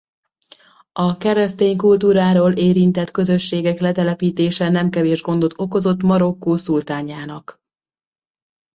A 0.91 1.17
keresztény 1.17 1.77
kultúrától 1.77 2.51
érintett 2.51 3.11
közösségek 3.11 3.79
letelepítése 3.79 4.69
nem 4.69 4.89
kevés 4.89 5.21
gondot 5.21 5.53
okozott 5.59 6.01
Marokkó 6.03 6.55
szultánjának. 6.57 7.61